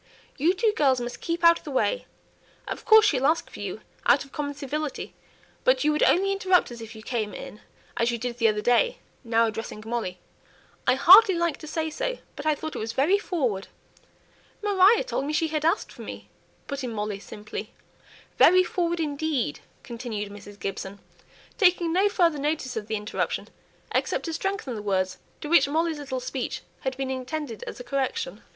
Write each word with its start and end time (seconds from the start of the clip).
You 0.35 0.55
two 0.55 0.73
girls 0.75 0.99
must 0.99 1.21
keep 1.21 1.43
out 1.43 1.59
of 1.59 1.63
the 1.63 1.69
way. 1.69 2.07
Of 2.67 2.85
course 2.85 3.05
she'll 3.05 3.27
ask 3.27 3.51
for 3.51 3.59
you, 3.59 3.81
out 4.07 4.25
of 4.25 4.31
common 4.31 4.55
civility; 4.55 5.13
but 5.63 5.83
you 5.83 5.91
would 5.91 6.01
only 6.01 6.31
interrupt 6.31 6.71
us 6.71 6.81
if 6.81 6.95
you 6.95 7.03
came 7.03 7.35
in, 7.35 7.61
as 7.97 8.09
you 8.09 8.17
did 8.17 8.39
the 8.39 8.47
other 8.47 8.61
day;" 8.63 8.97
now 9.23 9.45
addressing 9.45 9.83
Molly 9.85 10.17
"I 10.87 10.95
hardly 10.95 11.35
like 11.35 11.57
to 11.57 11.67
say 11.67 11.91
so, 11.91 12.17
but 12.35 12.47
I 12.47 12.55
thought 12.55 12.75
it 12.75 12.79
was 12.79 12.93
very 12.93 13.19
forward." 13.19 13.67
"Maria 14.63 15.03
told 15.03 15.25
me 15.25 15.33
she 15.33 15.49
had 15.49 15.63
asked 15.63 15.91
for 15.91 16.01
me," 16.01 16.29
put 16.65 16.83
in 16.83 16.91
Molly, 16.93 17.19
simply. 17.19 17.71
"Very 18.39 18.63
forward 18.63 18.99
indeed!" 18.99 19.59
continued 19.83 20.31
Mrs. 20.31 20.57
Gibson, 20.59 20.97
taking 21.59 21.93
no 21.93 22.09
further 22.09 22.39
notice 22.39 22.75
of 22.75 22.87
the 22.87 22.95
interruption, 22.95 23.49
except 23.93 24.25
to 24.25 24.33
strengthen 24.33 24.73
the 24.73 24.81
words 24.81 25.19
to 25.41 25.47
which 25.47 25.67
Molly's 25.69 25.99
little 25.99 26.19
speech 26.19 26.63
had 26.79 26.97
been 26.97 27.11
intended 27.11 27.61
as 27.67 27.79
a 27.79 27.83
correction. 27.83 28.41